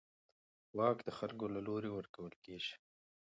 واک 0.77 0.97
د 1.07 1.09
خلکو 1.17 1.45
له 1.55 1.59
لوري 1.67 1.89
ورکول 1.93 2.33
کېږي 2.45 2.75